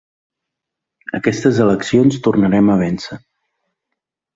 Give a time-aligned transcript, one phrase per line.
[1.19, 3.23] Aquestes eleccions tornarem a vèncer!